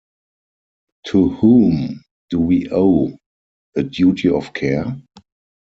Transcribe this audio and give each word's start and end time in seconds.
To 1.09 1.29
whom 1.29 2.03
do 2.31 2.39
we 2.39 2.67
owe 2.71 3.15
a 3.75 3.83
duty 3.83 4.29
of 4.29 4.51
care? 4.51 4.97